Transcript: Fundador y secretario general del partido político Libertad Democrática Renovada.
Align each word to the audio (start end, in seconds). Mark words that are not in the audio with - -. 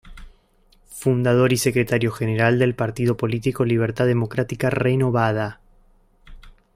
Fundador 0.89 1.53
y 1.53 1.57
secretario 1.57 2.11
general 2.11 2.57
del 2.57 2.73
partido 2.73 3.17
político 3.17 3.65
Libertad 3.65 4.07
Democrática 4.07 4.71
Renovada. 4.71 5.61